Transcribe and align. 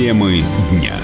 Темы 0.00 0.42
дня. 0.70 0.94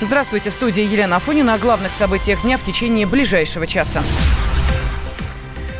Здравствуйте, 0.00 0.48
в 0.48 0.54
студии 0.54 0.82
Елена 0.82 1.16
Афонина 1.16 1.52
о 1.52 1.58
главных 1.58 1.92
событиях 1.92 2.40
дня 2.40 2.56
в 2.56 2.64
течение 2.64 3.04
ближайшего 3.04 3.66
часа. 3.66 4.02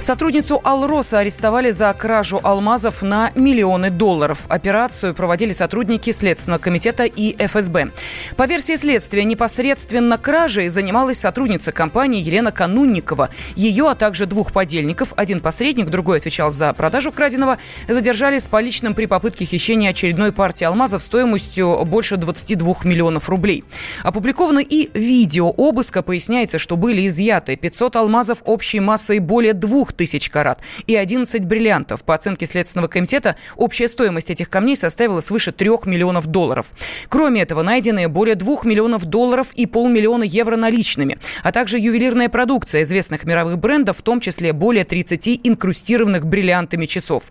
Сотрудницу 0.01 0.61
Алроса 0.63 1.19
арестовали 1.19 1.71
за 1.71 1.93
кражу 1.93 2.41
алмазов 2.43 3.03
на 3.03 3.33
миллионы 3.35 3.91
долларов. 3.91 4.47
Операцию 4.49 5.13
проводили 5.13 5.53
сотрудники 5.53 6.13
Следственного 6.13 6.61
комитета 6.61 7.05
и 7.05 7.37
ФСБ. 7.45 7.91
По 8.37 8.47
версии 8.47 8.77
следствия, 8.77 9.25
непосредственно 9.25 10.17
кражей 10.17 10.69
занималась 10.69 11.19
сотрудница 11.19 11.73
компании 11.73 12.23
Елена 12.23 12.53
Канунникова. 12.53 13.31
Ее, 13.57 13.91
а 13.91 13.97
также 13.97 14.27
двух 14.27 14.53
подельников, 14.53 15.13
один 15.17 15.41
посредник, 15.41 15.91
другой 15.91 16.19
отвечал 16.19 16.53
за 16.53 16.73
продажу 16.73 17.11
краденого, 17.11 17.59
задержали 17.89 18.39
с 18.39 18.47
поличным 18.47 18.95
при 18.95 19.07
попытке 19.07 19.45
хищения 19.45 19.91
очередной 19.91 20.33
партии 20.33 20.65
алмазов 20.65 21.03
стоимостью 21.03 21.85
больше 21.85 22.17
22 22.17 22.77
миллионов 22.85 23.29
рублей. 23.29 23.65
Опубликовано 24.05 24.61
и 24.61 24.91
видео 24.97 25.49
обыска. 25.49 26.03
Поясняется, 26.03 26.61
что 26.61 26.77
были 26.77 27.07
изъяты 27.09 27.57
500 27.57 27.97
алмазов 27.97 28.39
общей 28.45 28.79
массой 28.79 29.19
более 29.19 29.55
2 29.55 29.88
тысяч 29.93 30.31
карат 30.31 30.61
и 30.87 30.97
11 30.97 31.45
бриллиантов. 31.45 32.03
По 32.05 32.15
оценке 32.15 32.47
Следственного 32.47 32.89
комитета, 32.89 33.37
общая 33.57 33.89
стоимость 33.89 34.31
этих 34.31 34.51
камней 34.51 34.77
составила 34.77 35.21
свыше 35.21 35.53
3 35.53 35.69
миллионов 35.87 36.27
долларов. 36.27 36.67
Кроме 37.09 37.43
этого, 37.43 37.63
найдены 37.63 38.09
более 38.09 38.35
2 38.35 38.59
миллионов 38.65 39.05
долларов 39.05 39.49
и 39.55 39.67
полмиллиона 39.67 40.25
евро 40.25 40.57
наличными, 40.57 41.19
а 41.43 41.53
также 41.53 41.79
ювелирная 41.79 42.29
продукция 42.29 42.83
известных 42.83 43.25
мировых 43.25 43.59
брендов, 43.59 43.99
в 43.99 44.03
том 44.03 44.21
числе 44.21 44.53
более 44.53 44.85
30 44.85 45.41
инкрустированных 45.45 46.27
бриллиантами 46.27 46.87
часов. 46.87 47.25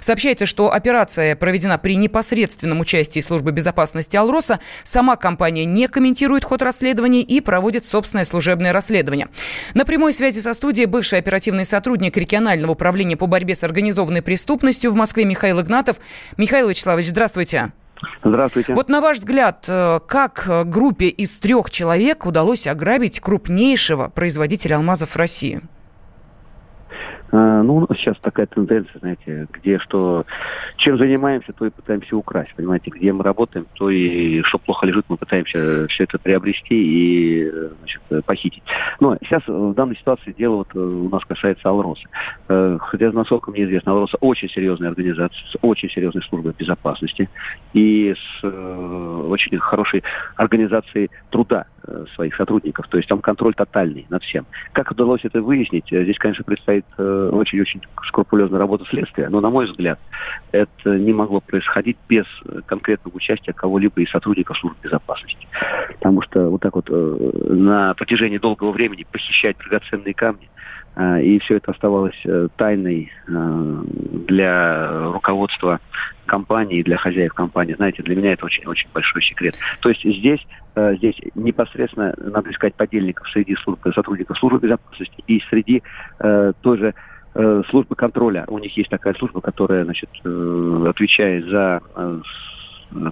Сообщается, 0.00 0.46
что 0.46 0.72
операция 0.72 1.36
проведена 1.36 1.78
при 1.78 1.96
непосредственном 1.96 2.80
участии 2.80 3.20
службы 3.20 3.52
безопасности 3.52 4.16
Алроса. 4.16 4.60
Сама 4.84 5.16
компания 5.16 5.64
не 5.64 5.88
комментирует 5.88 6.44
ход 6.44 6.62
расследования 6.62 7.22
и 7.22 7.40
проводит 7.40 7.86
собственное 7.86 8.24
служебное 8.24 8.72
расследование. 8.72 9.28
На 9.74 9.84
прямой 9.84 10.12
связи 10.12 10.40
со 10.40 10.54
студией 10.54 10.86
бывший 10.86 11.18
оперативный 11.18 11.64
сотрудник 11.64 12.01
сотрудник 12.02 12.16
регионального 12.16 12.72
управления 12.72 13.16
по 13.16 13.26
борьбе 13.26 13.54
с 13.54 13.62
организованной 13.62 14.22
преступностью 14.22 14.90
в 14.90 14.96
Москве 14.96 15.24
Михаил 15.24 15.60
Игнатов. 15.60 15.98
Михаил 16.36 16.68
Вячеславович, 16.68 17.08
здравствуйте. 17.08 17.72
Здравствуйте. 18.24 18.74
Вот 18.74 18.88
на 18.88 19.00
ваш 19.00 19.18
взгляд, 19.18 19.64
э, 19.68 20.00
как 20.08 20.48
группе 20.66 21.06
из 21.06 21.36
трех 21.36 21.70
человек 21.70 22.26
удалось 22.26 22.66
ограбить 22.66 23.20
крупнейшего 23.20 24.08
производителя 24.08 24.76
алмазов 24.76 25.10
в 25.10 25.16
России? 25.16 25.60
А, 27.32 27.62
ну, 27.62 27.88
сейчас 27.96 28.18
такая 28.18 28.46
тенденция, 28.46 28.98
знаете, 28.98 29.48
где 29.52 29.78
что, 29.78 30.26
чем 30.76 30.98
занимаемся, 30.98 31.54
то 31.54 31.64
и 31.64 31.70
пытаемся 31.70 32.14
украсть, 32.14 32.54
понимаете, 32.54 32.90
где 32.90 33.10
мы 33.10 33.24
работаем, 33.24 33.66
то 33.74 33.88
и 33.88 34.42
что 34.42 34.58
плохо 34.58 34.84
лежит, 34.86 35.06
мы 35.08 35.16
пытаемся 35.16 35.88
все 35.88 36.04
это 36.04 36.18
приобрести 36.18 36.74
и 36.74 37.50
значит, 37.78 38.02
похитить. 38.26 38.62
Но 39.00 39.16
сейчас 39.22 39.42
в 39.46 39.72
данной 39.72 39.96
ситуации 39.96 40.34
дело 40.36 40.56
вот 40.56 40.76
у 40.76 41.08
нас 41.08 41.24
касается 41.24 41.70
Алроса. 41.70 42.06
Э, 42.48 42.76
хотя, 42.78 43.10
насколько 43.12 43.50
мне 43.50 43.64
известно, 43.64 43.92
Алроса 43.92 44.18
очень 44.20 44.50
серьезная 44.50 44.90
организация, 44.90 45.38
с 45.50 45.56
очень 45.62 45.88
серьезной 45.88 46.22
службой 46.24 46.52
безопасности 46.56 47.30
и 47.72 48.14
с 48.14 48.44
э, 48.44 49.26
очень 49.28 49.58
хорошей 49.58 50.04
организацией 50.36 51.10
труда 51.30 51.64
э, 51.84 52.04
своих 52.14 52.36
сотрудников. 52.36 52.88
То 52.88 52.98
есть 52.98 53.08
там 53.08 53.20
контроль 53.22 53.54
тотальный 53.54 54.06
над 54.10 54.22
всем. 54.22 54.44
Как 54.72 54.90
удалось 54.90 55.24
это 55.24 55.40
выяснить? 55.40 55.86
Здесь, 55.86 56.18
конечно, 56.18 56.44
предстоит 56.44 56.84
очень-очень 57.30 57.82
скрупулезная 58.06 58.58
работа 58.58 58.84
следствия, 58.86 59.28
но, 59.28 59.40
на 59.40 59.50
мой 59.50 59.66
взгляд, 59.66 59.98
это 60.52 60.98
не 60.98 61.12
могло 61.12 61.40
происходить 61.40 61.96
без 62.08 62.26
конкретного 62.66 63.16
участия 63.16 63.52
кого-либо 63.52 64.00
из 64.00 64.10
сотрудников 64.10 64.58
службы 64.58 64.78
безопасности. 64.82 65.46
Потому 65.94 66.22
что 66.22 66.50
вот 66.50 66.60
так 66.60 66.74
вот 66.74 66.88
э, 66.90 67.30
на 67.48 67.94
протяжении 67.94 68.38
долгого 68.38 68.72
времени 68.72 69.06
похищать 69.10 69.56
драгоценные 69.58 70.14
камни, 70.14 70.48
э, 70.96 71.22
и 71.22 71.38
все 71.40 71.56
это 71.56 71.72
оставалось 71.72 72.20
э, 72.24 72.48
тайной 72.56 73.12
для 73.26 75.12
руководства 75.12 75.80
компании, 76.26 76.82
для 76.82 76.96
хозяев 76.96 77.34
компании. 77.34 77.74
Знаете, 77.74 78.02
для 78.02 78.16
меня 78.16 78.32
это 78.32 78.46
очень-очень 78.46 78.88
большой 78.92 79.22
секрет. 79.22 79.54
То 79.80 79.88
есть 79.88 80.02
здесь, 80.02 80.40
здесь 80.76 81.16
непосредственно 81.34 82.14
надо 82.18 82.50
искать 82.50 82.74
подельников 82.74 83.28
среди 83.30 83.54
служб, 83.56 83.80
сотрудников 83.94 84.38
службы 84.38 84.58
безопасности 84.58 85.22
и 85.26 85.40
среди 85.50 85.82
той 86.18 86.78
же 86.78 86.94
Э, 87.34 87.62
службы 87.70 87.94
контроля. 87.94 88.44
У 88.48 88.58
них 88.58 88.76
есть 88.76 88.90
такая 88.90 89.14
служба, 89.14 89.40
которая 89.40 89.84
значит, 89.84 90.10
э, 90.22 90.86
отвечает 90.86 91.46
за 91.46 91.80
э, 91.96 92.20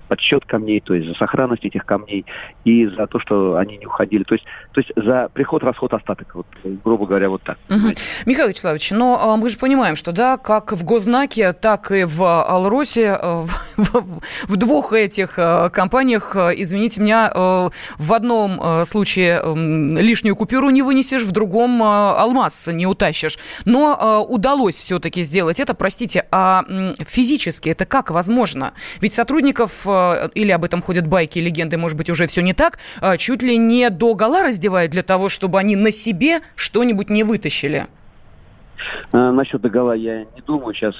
подсчет 0.08 0.44
камней, 0.44 0.80
то 0.80 0.92
есть 0.92 1.08
за 1.08 1.14
сохранность 1.14 1.64
этих 1.64 1.86
камней 1.86 2.26
и 2.64 2.86
за 2.86 3.06
то, 3.06 3.18
что 3.18 3.56
они 3.56 3.78
не 3.78 3.86
уходили. 3.86 4.24
То 4.24 4.34
есть, 4.34 4.44
то 4.72 4.80
есть 4.80 4.92
за 4.94 5.30
приход, 5.32 5.62
расход, 5.64 5.94
остаток, 5.94 6.34
вот, 6.34 6.46
грубо 6.84 7.06
говоря, 7.06 7.30
вот 7.30 7.42
так. 7.42 7.56
Угу. 7.70 7.94
Михаил 8.26 8.48
Вячеславович, 8.48 8.90
но 8.90 9.18
а, 9.18 9.36
мы 9.38 9.48
же 9.48 9.58
понимаем, 9.58 9.96
что 9.96 10.12
да, 10.12 10.36
как 10.36 10.72
в 10.72 10.84
Гознаке, 10.84 11.54
так 11.54 11.90
и 11.90 12.04
в 12.04 12.22
Алросе, 12.22 13.16
в, 13.22 13.69
в, 14.48 14.56
двух 14.56 14.92
этих 14.92 15.34
э, 15.38 15.70
компаниях, 15.70 16.36
э, 16.36 16.52
извините 16.56 17.00
меня, 17.00 17.30
в 17.98 18.12
одном 18.12 18.84
случае 18.86 19.42
лишнюю 20.00 20.36
купюру 20.36 20.70
не 20.70 20.82
вынесешь, 20.82 21.22
в 21.22 21.30
другом 21.32 21.82
алмаз 21.82 22.68
не 22.72 22.86
утащишь. 22.86 23.38
Но 23.64 24.24
удалось 24.28 24.76
все-таки 24.76 25.22
сделать 25.22 25.60
это, 25.60 25.74
простите, 25.74 26.26
а 26.30 26.64
физически 27.06 27.68
это 27.68 27.86
как 27.86 28.10
возможно? 28.10 28.72
Ведь 29.00 29.14
сотрудников 29.14 29.86
э, 29.86 30.28
или 30.34 30.50
об 30.50 30.64
этом 30.64 30.82
ходят 30.82 31.06
байки 31.06 31.38
легенды, 31.38 31.76
может 31.76 31.96
быть, 31.96 32.10
уже 32.10 32.26
все 32.26 32.42
не 32.42 32.52
так, 32.52 32.78
э, 33.00 33.16
чуть 33.16 33.42
ли 33.42 33.56
не 33.56 33.90
до 33.90 34.14
гола 34.14 34.42
раздевают 34.42 34.92
для 34.92 35.02
того, 35.02 35.28
чтобы 35.28 35.58
они 35.58 35.76
на 35.76 35.90
себе 35.90 36.40
что-нибудь 36.54 37.10
не 37.10 37.24
вытащили? 37.24 37.86
Э, 39.12 39.30
насчет 39.30 39.60
догола 39.60 39.92
я 39.92 40.20
не 40.20 40.42
думаю. 40.46 40.74
Сейчас 40.74 40.94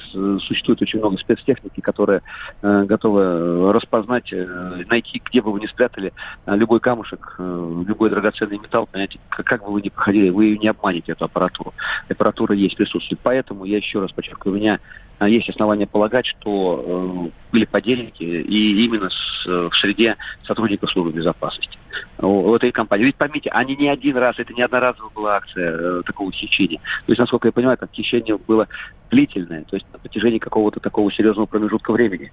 существует 0.45 0.83
очень 0.83 0.99
много 0.99 1.17
спецтехники, 1.19 1.81
которая 1.81 2.23
э, 2.63 2.85
готова 2.85 3.73
распознать, 3.73 4.33
э, 4.33 4.85
найти, 4.89 5.23
где 5.25 5.41
бы 5.41 5.53
вы 5.53 5.61
ни 5.61 5.67
спрятали 5.67 6.13
любой 6.47 6.81
камушек, 6.81 7.37
любой 7.39 8.11
драгоценный 8.11 8.59
металл, 8.59 8.87
понимаете, 8.87 9.19
как 9.29 9.65
бы 9.65 9.73
вы 9.73 9.83
ни 9.83 9.89
проходили, 9.89 10.31
вы 10.31 10.57
не 10.59 10.69
обманете 10.69 11.13
эту 11.13 11.25
аппаратуру. 11.25 11.75
Аппаратура 12.09 12.55
есть, 12.55 12.77
присутствует. 12.77 13.21
Поэтому 13.23 13.65
я 13.65 13.77
еще 13.77 14.01
раз 14.01 14.13
подчеркиваю, 14.13 14.57
у 14.57 14.61
меня 14.61 14.75
а 14.75 15.10
есть 15.29 15.49
основания 15.49 15.87
полагать, 15.87 16.27
что 16.27 16.85
э, 16.85 17.51
были 17.53 17.65
подельники 17.67 18.23
и 18.23 18.85
именно 18.85 19.11
с, 19.11 19.47
в 19.47 19.73
среде 19.81 20.17
сотрудников 20.45 20.91
службы 20.91 21.13
безопасности 21.13 21.79
у 22.19 22.55
этой 22.55 22.73
компании. 22.73 23.05
Ведь 23.05 23.17
поймите, 23.17 23.51
они 23.51 23.77
не 23.77 23.89
один 23.89 24.17
раз, 24.17 24.39
это 24.39 24.53
не 24.55 24.63
одноразовая 24.63 25.11
была 25.15 25.37
акция 25.37 25.73
э, 25.73 26.03
такого 26.05 26.33
хищения. 26.33 26.79
То 26.79 27.13
есть, 27.13 27.19
насколько 27.19 27.49
я 27.49 27.53
понимаю, 27.53 27.77
там 27.77 27.89
хищение 27.93 28.39
было 28.39 28.69
длительное, 29.11 29.65
то 29.65 29.77
есть 29.77 29.87
на 29.93 29.99
протяжении 29.99 30.39
какого-то 30.39 30.81
такого 30.81 31.13
серьезного 31.13 31.47
промежутка 31.47 31.93
времени. 31.93 32.33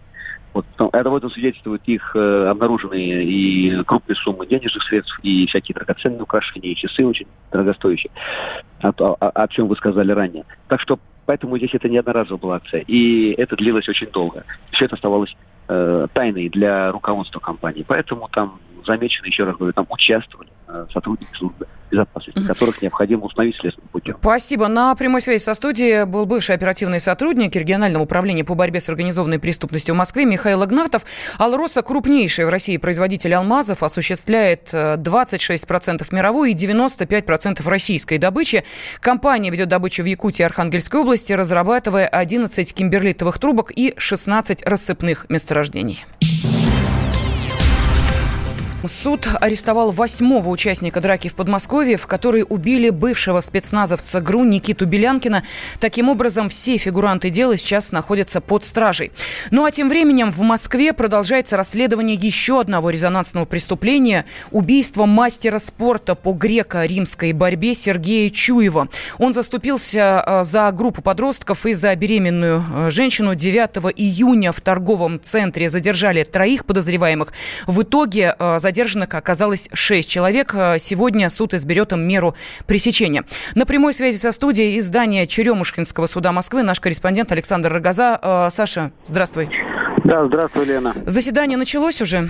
Вот, 0.53 0.65
это 0.93 1.09
вот 1.09 1.29
свидетельствует 1.33 1.81
их 1.85 2.15
э, 2.15 2.47
обнаруженные 2.47 3.25
и 3.25 3.83
крупные 3.83 4.15
суммы 4.15 4.47
денежных 4.47 4.83
средств, 4.83 5.19
и 5.23 5.45
всякие 5.47 5.75
драгоценные 5.75 6.21
украшения, 6.21 6.71
и 6.71 6.75
часы 6.75 7.05
очень 7.05 7.27
дорогостоящие, 7.51 8.11
о, 8.81 8.89
о, 8.89 9.29
о 9.29 9.47
чем 9.49 9.67
вы 9.67 9.75
сказали 9.75 10.11
ранее. 10.11 10.45
Так 10.67 10.81
что 10.81 10.99
Поэтому 11.27 11.57
здесь 11.57 11.73
это 11.73 11.89
не 11.89 11.97
одноразовая 11.97 12.39
была 12.39 12.55
акция. 12.55 12.85
И 12.87 13.31
это 13.37 13.57
длилось 13.57 13.87
очень 13.89 14.09
долго. 14.09 14.45
Все 14.71 14.85
это 14.85 14.95
оставалось 14.95 15.35
э, 15.67 16.07
тайной 16.13 16.47
для 16.47 16.91
руководства 16.93 17.39
компании. 17.39 17.83
Поэтому 17.85 18.29
там 18.29 18.59
замечены, 18.85 19.27
еще 19.27 19.43
раз 19.43 19.57
говорю, 19.57 19.73
там 19.73 19.85
участвовали 19.89 20.47
сотрудники 20.91 21.35
службы 21.35 21.67
безопасности, 21.89 22.45
которых 22.45 22.81
необходимо 22.81 23.25
установить 23.25 23.55
следственным 23.55 23.89
путем. 23.89 24.17
Спасибо. 24.19 24.67
На 24.67 24.93
прямой 24.95 25.21
связи 25.21 25.41
со 25.41 25.53
студией 25.53 26.05
был 26.05 26.25
бывший 26.25 26.55
оперативный 26.55 26.99
сотрудник 26.99 27.55
регионального 27.55 28.03
управления 28.03 28.43
по 28.43 28.55
борьбе 28.55 28.79
с 28.79 28.89
организованной 28.89 29.39
преступностью 29.39 29.95
в 29.95 29.97
Москве 29.97 30.25
Михаил 30.25 30.63
Игнатов. 30.65 31.05
Алроса, 31.37 31.81
крупнейший 31.81 32.45
в 32.45 32.49
России 32.49 32.77
производитель 32.77 33.33
алмазов, 33.33 33.83
осуществляет 33.83 34.73
26% 34.73 36.01
э, 36.01 36.15
мировой 36.15 36.51
и 36.51 36.55
95% 36.55 37.67
российской 37.69 38.17
добычи. 38.17 38.63
Компания 38.99 39.49
ведет 39.49 39.69
добычу 39.69 40.03
в 40.03 40.05
Якутии 40.05 40.43
и 40.43 40.45
Архангельской 40.45 41.01
области, 41.01 41.33
разрабатывая 41.33 42.07
11 42.07 42.73
кимберлитовых 42.73 43.39
трубок 43.39 43.71
и 43.75 43.93
16 43.97 44.65
рассыпных 44.65 45.25
месторождений. 45.29 46.05
Суд 48.87 49.27
арестовал 49.39 49.91
восьмого 49.91 50.49
участника 50.49 50.99
драки 51.01 51.27
в 51.27 51.35
Подмосковье, 51.35 51.97
в 51.97 52.07
которой 52.07 52.45
убили 52.47 52.89
бывшего 52.89 53.41
спецназовца 53.41 54.21
ГРУ 54.21 54.43
Никиту 54.43 54.85
Белянкина. 54.85 55.43
Таким 55.79 56.09
образом, 56.09 56.49
все 56.49 56.77
фигуранты 56.77 57.29
дела 57.29 57.57
сейчас 57.57 57.91
находятся 57.91 58.41
под 58.41 58.63
стражей. 58.63 59.11
Ну 59.51 59.65
а 59.65 59.71
тем 59.71 59.89
временем 59.89 60.31
в 60.31 60.39
Москве 60.41 60.93
продолжается 60.93 61.57
расследование 61.57 62.15
еще 62.15 62.59
одного 62.59 62.89
резонансного 62.89 63.45
преступления– 63.45 64.25
убийства 64.51 65.05
мастера 65.05 65.59
спорта 65.59 66.15
по 66.15 66.33
греко-римской 66.33 67.33
борьбе 67.33 67.73
Сергея 67.73 68.29
Чуева. 68.29 68.87
Он 69.17 69.33
заступился 69.33 70.23
э, 70.25 70.43
за 70.43 70.71
группу 70.71 71.01
подростков 71.01 71.65
и 71.65 71.73
за 71.73 71.95
беременную 71.95 72.63
э, 72.73 72.91
женщину 72.91 73.35
9 73.35 73.93
июня 73.95 74.51
в 74.51 74.61
торговом 74.61 75.19
центре 75.21 75.69
задержали 75.69 76.23
троих 76.23 76.65
подозреваемых. 76.65 77.33
В 77.65 77.83
итоге 77.83 78.35
э, 78.37 78.59
задержанных 78.77 79.15
оказалось 79.15 79.69
6 79.73 80.07
человек. 80.07 80.53
Э, 80.53 80.77
сегодня 80.77 81.31
суд 81.31 81.55
изберет 81.55 81.93
им 81.93 82.01
меру 82.07 82.35
пресечения. 82.67 83.23
На 83.55 83.65
прямой 83.65 83.93
связи 83.93 84.17
со 84.17 84.31
студией 84.31 84.77
из 84.77 84.85
здания 84.85 85.25
Черемушкинского 85.25 86.05
суда 86.05 86.31
Москвы 86.31 86.61
наш 86.61 86.79
корреспондент 86.79 87.31
Александр 87.31 87.73
Рогоза. 87.73 88.19
Э, 88.21 88.49
Саша, 88.51 88.91
здравствуй. 89.03 89.49
Да, 90.03 90.27
здравствуй, 90.27 90.65
Лена. 90.65 90.93
Заседание 91.05 91.57
началось 91.57 92.01
уже? 92.01 92.29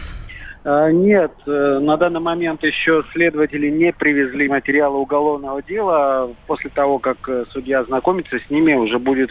Нет, 0.65 1.31
на 1.45 1.95
данный 1.95 2.19
момент 2.19 2.61
еще 2.61 3.03
следователи 3.13 3.69
не 3.69 3.93
привезли 3.93 4.49
материалы 4.49 4.97
уголовного 4.97 5.61
дела. 5.63 6.29
После 6.45 6.69
того, 6.69 6.99
как 6.99 7.17
судья 7.51 7.81
ознакомится 7.81 8.37
с 8.37 8.49
ними, 8.49 8.73
уже 8.73 8.99
будет 8.99 9.29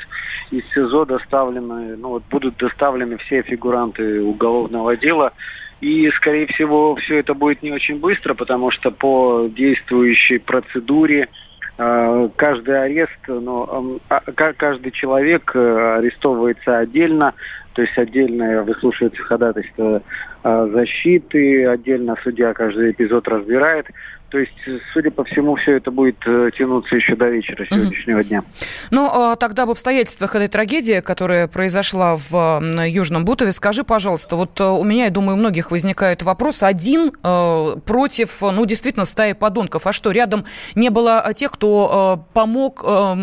из 0.50 0.62
СИЗО 0.72 1.04
доставлены, 1.04 1.96
ну 1.96 2.08
вот 2.10 2.22
будут 2.30 2.56
доставлены 2.56 3.18
все 3.18 3.42
фигуранты 3.42 4.22
уголовного 4.22 4.96
дела. 4.96 5.32
И, 5.80 6.10
скорее 6.16 6.46
всего, 6.46 6.96
все 6.96 7.18
это 7.18 7.34
будет 7.34 7.62
не 7.62 7.70
очень 7.70 7.98
быстро, 7.98 8.34
потому 8.34 8.70
что 8.70 8.90
по 8.90 9.46
действующей 9.48 10.38
процедуре 10.38 11.28
э, 11.76 12.28
каждый 12.36 12.82
арест, 12.82 13.18
ну, 13.26 14.00
каждый 14.34 14.90
человек 14.92 15.50
э, 15.54 15.96
арестовывается 15.98 16.78
отдельно, 16.78 17.34
то 17.74 17.82
есть 17.82 17.96
отдельно 17.98 18.62
выслушивается 18.62 19.22
ходатайство 19.22 20.02
э, 20.42 20.68
защиты, 20.72 21.66
отдельно 21.66 22.16
судья 22.22 22.54
каждый 22.54 22.92
эпизод 22.92 23.28
разбирает. 23.28 23.86
То 24.28 24.38
есть, 24.38 24.52
судя 24.92 25.12
по 25.12 25.24
всему, 25.24 25.54
все 25.54 25.76
это 25.76 25.92
будет 25.92 26.16
э, 26.26 26.50
тянуться 26.56 26.96
еще 26.96 27.14
до 27.14 27.28
вечера 27.28 27.64
сегодняшнего 27.64 28.24
дня. 28.24 28.42
Ну, 28.90 29.08
а 29.12 29.36
тогда 29.36 29.62
об 29.62 29.70
обстоятельствах 29.70 30.34
этой 30.34 30.48
трагедии, 30.48 31.00
которая 31.00 31.46
произошла 31.46 32.16
в 32.16 32.60
Южном 32.86 33.24
Бутове, 33.24 33.52
скажи, 33.52 33.84
пожалуйста, 33.84 34.34
вот 34.34 34.60
э, 34.60 34.64
у 34.64 34.82
меня, 34.82 35.04
я 35.04 35.10
думаю, 35.10 35.36
у 35.36 35.38
многих 35.38 35.70
возникает 35.70 36.24
вопрос, 36.24 36.64
один 36.64 37.12
э, 37.22 37.76
против, 37.84 38.42
ну, 38.42 38.66
действительно, 38.66 39.04
стаи 39.04 39.32
подонков. 39.32 39.86
А 39.86 39.92
что, 39.92 40.10
рядом 40.10 40.44
не 40.74 40.90
было 40.90 41.32
тех, 41.32 41.52
кто 41.52 42.18
э, 42.18 42.32
помог, 42.34 42.82
э, 42.84 43.14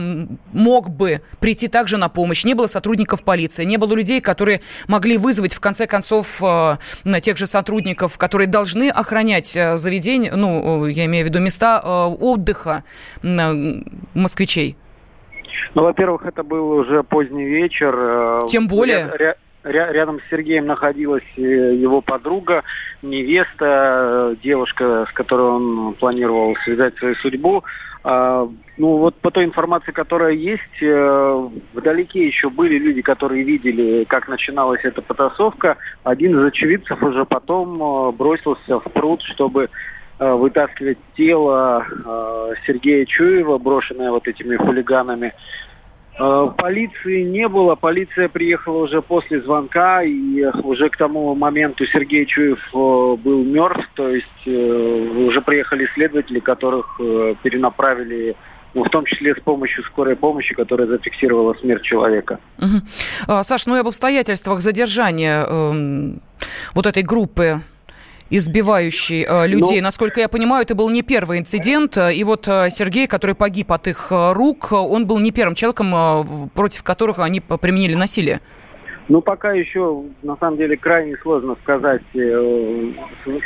мог 0.54 0.90
бы 0.90 1.22
прийти 1.42 1.68
также 1.68 1.98
на 1.98 2.08
помощь? 2.08 2.46
Не 2.46 2.54
было 2.54 2.68
сотрудников 2.68 3.24
полиции, 3.26 3.66
не 3.66 3.76
было 3.76 3.94
людей, 3.94 4.22
которые 4.22 4.62
могли 4.88 5.18
вызвать, 5.18 5.54
в 5.54 5.60
конце 5.60 5.86
концов, 5.86 6.42
э, 6.42 6.78
тех 7.22 7.38
же 7.38 7.46
сотрудников, 7.46 8.18
которые 8.18 8.48
должны 8.48 8.90
охранять 8.90 9.56
э, 9.58 9.76
заведение, 9.76 10.34
ну, 10.34 10.88
я 10.98 11.06
имею 11.06 11.26
в 11.26 11.30
виду 11.30 11.40
места 11.40 11.82
э, 11.84 11.88
отдыха 12.24 12.84
москвичей? 14.14 14.78
Ну, 15.76 15.84
во-первых, 15.84 16.26
это 16.26 16.44
был 16.44 16.70
уже 16.72 17.04
поздний 17.04 17.46
вечер. 17.46 17.94
Э, 17.98 18.40
Тем 18.48 18.68
более. 18.68 19.12
Ря- 19.18 19.36
ря- 19.64 19.92
рядом 19.92 20.20
с 20.20 20.30
Сергеем 20.30 20.68
находилась 20.68 21.24
э, 21.38 21.42
его 21.42 22.02
подруга, 22.02 22.64
невеста, 23.02 24.36
девушка, 24.44 25.08
с 25.10 25.14
которой 25.14 25.48
он 25.48 25.94
планировал 25.96 26.56
связать 26.64 26.96
свою 26.98 27.16
судьбу. 27.16 27.64
А, 28.06 28.50
ну 28.78 28.98
вот 28.98 29.16
по 29.16 29.32
той 29.32 29.46
информации, 29.46 29.94
которая 29.94 30.34
есть, 30.34 30.82
вдалеке 31.74 32.28
еще 32.28 32.50
были 32.50 32.78
люди, 32.78 33.02
которые 33.02 33.44
видели, 33.44 34.04
как 34.04 34.28
начиналась 34.28 34.82
эта 34.84 35.02
потасовка. 35.02 35.78
Один 36.04 36.38
из 36.38 36.46
очевидцев 36.46 37.02
уже 37.02 37.24
потом 37.24 38.14
бросился 38.18 38.80
в 38.80 38.84
пруд, 38.92 39.22
чтобы 39.22 39.64
Э, 39.66 39.68
вытаскивать 40.20 40.98
тело 41.16 41.86
э, 41.86 42.54
Сергея 42.66 43.06
Чуева, 43.06 43.58
брошенное 43.58 44.12
вот 44.12 44.28
этими 44.28 44.56
хулиганами. 44.56 45.34
Э, 46.20 46.50
полиции 46.58 47.24
не 47.24 47.48
было, 47.48 47.76
полиция 47.76 48.30
приехала 48.30 48.84
уже 48.84 49.02
после 49.02 49.42
звонка, 49.42 50.04
и 50.04 50.44
уже 50.64 50.90
к 50.90 50.98
тому 50.98 51.34
моменту 51.36 51.86
Сергей 51.86 52.26
Чуев 52.26 52.60
был 52.74 53.44
мертв, 53.44 53.90
то 53.96 54.10
есть 54.10 54.48
уже 54.48 55.42
приехали 55.42 55.90
следователи, 55.94 56.40
которых 56.40 56.98
перенаправили 57.42 58.36
ну, 58.74 58.84
в 58.84 58.90
том 58.90 59.06
числе 59.06 59.36
с 59.36 59.40
помощью 59.40 59.84
скорой 59.84 60.16
помощи, 60.16 60.54
которая 60.56 60.88
зафиксировала 60.88 61.54
смерть 61.56 61.84
человека. 61.84 62.40
Угу. 62.58 63.44
Саш, 63.44 63.66
ну 63.66 63.76
и 63.76 63.80
об 63.80 63.88
обстоятельствах 63.88 64.62
задержания 64.62 65.46
э, 65.48 66.14
вот 66.74 66.86
этой 66.86 67.04
группы 67.04 67.62
избивающий 68.30 69.26
э, 69.28 69.48
людей. 69.48 69.80
Ну, 69.80 69.86
Насколько 69.86 70.22
я 70.22 70.30
понимаю, 70.30 70.64
это 70.64 70.76
был 70.76 70.90
не 70.90 71.02
первый 71.02 71.40
инцидент. 71.40 71.98
И 71.98 72.24
вот 72.24 72.48
э, 72.48 72.70
Сергей, 72.70 73.08
который 73.08 73.36
погиб 73.36 73.72
от 73.72 73.88
их 73.88 74.08
э, 74.12 74.34
рук, 74.34 74.72
он 74.72 75.06
был 75.06 75.20
не 75.20 75.32
первым 75.32 75.56
человеком, 75.56 75.94
э, 75.94 76.24
против 76.54 76.84
которых 76.84 77.20
они 77.20 77.42
применили 77.42 77.96
насилие. 77.96 78.42
Ну, 79.10 79.22
пока 79.22 79.52
еще, 79.52 80.04
на 80.22 80.38
самом 80.38 80.58
деле, 80.58 80.78
крайне 80.78 81.18
сложно 81.18 81.58
сказать, 81.62 82.04
э, 82.14 82.92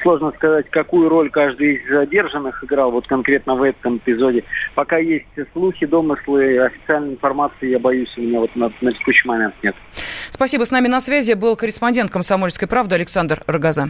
сложно 0.04 0.32
сказать, 0.36 0.70
какую 0.70 1.10
роль 1.10 1.32
каждый 1.32 1.76
из 1.76 1.90
задержанных 1.90 2.64
играл, 2.64 2.92
вот 2.92 3.08
конкретно 3.08 3.56
в 3.56 3.64
этом 3.64 3.98
эпизоде. 3.98 4.44
Пока 4.76 4.98
есть 4.98 5.26
слухи, 5.54 5.86
домыслы, 5.86 6.60
официальной 6.60 7.14
информации, 7.14 7.70
я 7.70 7.80
боюсь, 7.80 8.14
у 8.18 8.22
меня 8.22 8.40
вот 8.40 8.56
на, 8.56 8.72
на 8.82 8.92
текущий 8.94 9.28
момент 9.28 9.56
нет. 9.64 9.76
Спасибо. 10.30 10.64
С 10.64 10.72
нами 10.72 10.88
на 10.88 11.02
связи 11.02 11.34
был 11.34 11.56
корреспондент 11.56 12.12
«Комсомольской 12.12 12.68
правды» 12.68 12.96
Александр 12.96 13.42
Рогоза. 13.48 13.88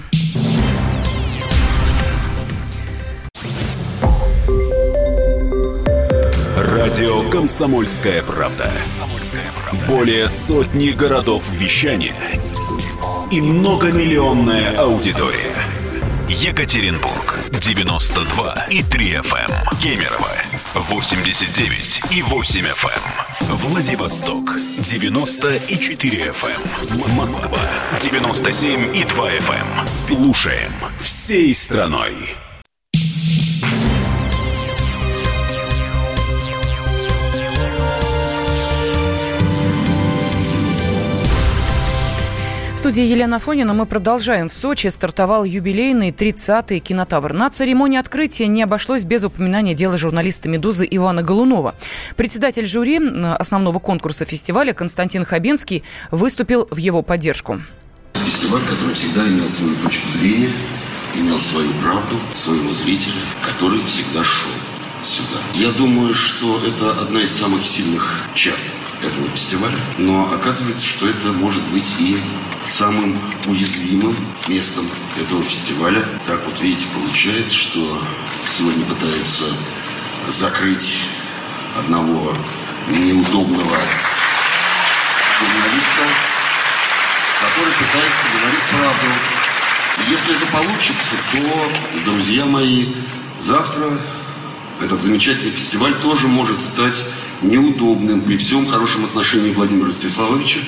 Радио 6.58 7.30
«Комсомольская 7.30 8.24
правда». 8.24 8.72
Более 9.88 10.28
сотни 10.28 10.90
городов 10.92 11.44
вещания 11.52 12.16
и 13.32 13.42
многомиллионная 13.42 14.78
аудитория. 14.78 15.54
Екатеринбург 16.30 17.40
92 17.52 18.68
и 18.70 18.84
3 18.84 19.14
FM. 19.16 19.50
Эм. 19.50 19.80
Кемерово 19.82 20.32
89 20.90 22.02
и 22.12 22.22
8 22.22 22.66
FM. 22.66 23.50
Эм. 23.50 23.56
Владивосток 23.56 24.56
90 24.78 25.48
и 25.68 25.78
4 25.78 26.32
FM. 26.32 27.02
Эм. 27.06 27.16
Москва 27.16 27.60
97 28.02 28.96
и 28.96 29.04
2 29.04 29.32
FM. 29.32 29.88
Слушаем 29.88 30.74
всей 31.00 31.54
страной. 31.54 32.36
Студии 42.88 43.04
Елена 43.04 43.38
Фонина 43.38 43.74
мы 43.74 43.86
продолжаем. 43.86 44.48
В 44.48 44.54
Сочи 44.54 44.88
стартовал 44.88 45.44
юбилейный 45.44 46.12
30-й 46.12 46.80
кинотавр. 46.80 47.34
На 47.34 47.50
церемонии 47.50 48.00
открытия 48.00 48.48
не 48.48 48.64
обошлось 48.64 49.04
без 49.04 49.26
упоминания 49.26 49.74
дела 49.74 49.98
журналиста 49.98 50.48
«Медузы» 50.48 50.88
Ивана 50.90 51.22
Голунова. 51.22 51.76
Председатель 52.16 52.66
жюри 52.66 53.02
основного 53.38 53.80
конкурса 53.80 54.24
фестиваля 54.24 54.72
Константин 54.72 55.26
Хабенский 55.26 55.84
выступил 56.12 56.70
в 56.72 56.78
его 56.78 57.02
поддержку. 57.02 57.60
Фестиваль, 58.14 58.64
который 58.64 58.94
всегда 58.94 59.28
имел 59.28 59.50
свою 59.50 59.76
точку 59.84 60.10
зрения, 60.18 60.52
имел 61.14 61.40
свою 61.42 61.70
правду, 61.84 62.16
своего 62.38 62.72
зрителя, 62.72 63.20
который 63.42 63.84
всегда 63.84 64.24
шел 64.24 64.52
сюда. 65.04 65.40
Я 65.56 65.72
думаю, 65.72 66.14
что 66.14 66.62
это 66.66 67.02
одна 67.02 67.22
из 67.22 67.38
самых 67.38 67.66
сильных 67.66 68.24
черт 68.34 68.56
этого 69.02 69.30
фестиваля, 69.30 69.76
но 69.98 70.32
оказывается, 70.34 70.86
что 70.86 71.08
это 71.08 71.28
может 71.32 71.64
быть 71.68 71.96
и 72.00 72.18
самым 72.64 73.20
уязвимым 73.46 74.16
местом 74.48 74.88
этого 75.20 75.44
фестиваля. 75.44 76.04
Так 76.26 76.46
вот, 76.46 76.60
видите, 76.62 76.86
получается, 76.94 77.56
что 77.56 78.02
сегодня 78.50 78.86
пытаются 78.86 79.46
закрыть 80.30 81.04
одного 81.78 82.34
неудобного 82.90 83.78
журналиста, 85.40 86.04
который 87.42 87.74
пытается 87.74 88.26
говорить 88.40 88.64
правду. 88.72 89.08
И 90.00 90.12
если 90.12 90.36
это 90.36 90.46
получится, 90.48 91.16
то, 91.32 91.72
друзья 92.06 92.46
мои, 92.46 92.94
завтра 93.40 93.98
этот 94.82 95.02
замечательный 95.02 95.52
фестиваль 95.52 95.94
тоже 95.96 96.28
может 96.28 96.62
стать 96.62 97.04
неудобным 97.42 98.22
при 98.22 98.38
всем 98.38 98.66
хорошем 98.66 99.06
отношении 99.06 99.54
Владимира 99.54 99.88
Ростиславовича 99.88 100.60